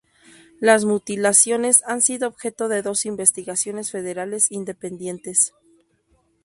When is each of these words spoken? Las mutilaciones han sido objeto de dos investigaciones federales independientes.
Las 0.59 0.83
mutilaciones 0.83 1.83
han 1.85 2.01
sido 2.01 2.27
objeto 2.27 2.69
de 2.69 2.81
dos 2.81 3.05
investigaciones 3.05 3.91
federales 3.91 4.51
independientes. 4.51 5.53